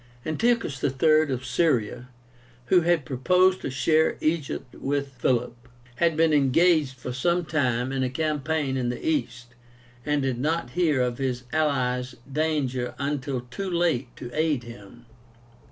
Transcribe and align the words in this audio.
Antiochus 0.25 0.83
III. 0.83 1.31
of 1.31 1.45
Syria, 1.45 2.09
who 2.65 2.81
had 2.81 3.05
proposed 3.05 3.61
to 3.61 3.69
share 3.69 4.17
Egypt 4.19 4.73
with 4.77 5.09
Philip, 5.09 5.55
had 5.97 6.17
been 6.17 6.33
engaged 6.33 6.95
for 6.97 7.13
some 7.13 7.45
time 7.45 7.91
in 7.91 8.01
a 8.01 8.09
campaign 8.09 8.77
in 8.77 8.89
the 8.89 9.07
East, 9.07 9.49
and 10.03 10.23
did 10.23 10.39
not 10.39 10.71
hear 10.71 11.03
of 11.03 11.19
his 11.19 11.43
ally's 11.53 12.15
danger 12.31 12.95
until 12.97 13.41
too 13.51 13.69
late 13.69 14.07
to 14.15 14.31
aid 14.33 14.63
him. 14.63 15.05